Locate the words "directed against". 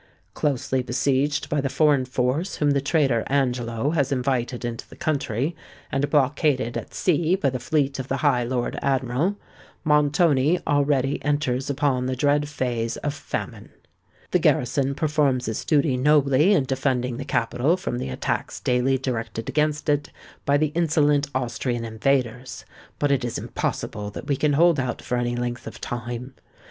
18.97-19.87